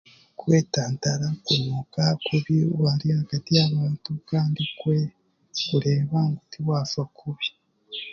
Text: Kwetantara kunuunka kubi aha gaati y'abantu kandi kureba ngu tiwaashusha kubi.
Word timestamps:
Kwetantara 0.39 1.27
kunuunka 1.43 2.03
kubi 2.25 2.55
aha 2.89 2.95
gaati 3.27 3.51
y'abantu 3.57 4.11
kandi 4.29 4.61
kureba 5.67 6.19
ngu 6.27 6.41
tiwaashusha 6.51 7.03
kubi. 7.17 7.47